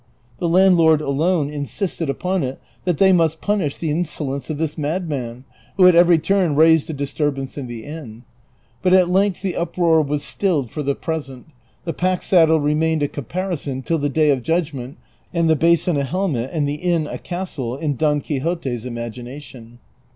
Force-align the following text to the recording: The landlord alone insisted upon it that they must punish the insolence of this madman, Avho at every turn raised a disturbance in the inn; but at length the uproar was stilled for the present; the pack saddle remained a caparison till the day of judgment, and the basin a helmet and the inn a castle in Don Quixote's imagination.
The 0.39 0.49
landlord 0.49 0.99
alone 0.99 1.51
insisted 1.51 2.09
upon 2.09 2.41
it 2.41 2.59
that 2.85 2.97
they 2.97 3.13
must 3.13 3.39
punish 3.39 3.77
the 3.77 3.91
insolence 3.91 4.49
of 4.49 4.57
this 4.57 4.75
madman, 4.75 5.43
Avho 5.77 5.87
at 5.89 5.93
every 5.93 6.17
turn 6.17 6.55
raised 6.55 6.89
a 6.89 6.93
disturbance 6.93 7.55
in 7.55 7.67
the 7.67 7.83
inn; 7.85 8.23
but 8.81 8.95
at 8.95 9.11
length 9.11 9.43
the 9.43 9.55
uproar 9.55 10.01
was 10.01 10.23
stilled 10.23 10.71
for 10.71 10.81
the 10.81 10.95
present; 10.95 11.49
the 11.85 11.93
pack 11.93 12.23
saddle 12.23 12.59
remained 12.59 13.03
a 13.03 13.07
caparison 13.07 13.83
till 13.83 13.99
the 13.99 14.09
day 14.09 14.31
of 14.31 14.41
judgment, 14.41 14.97
and 15.35 15.47
the 15.47 15.55
basin 15.55 15.95
a 15.97 16.03
helmet 16.03 16.49
and 16.51 16.67
the 16.67 16.81
inn 16.81 17.05
a 17.05 17.19
castle 17.19 17.77
in 17.77 17.95
Don 17.95 18.21
Quixote's 18.21 18.85
imagination. 18.85 19.77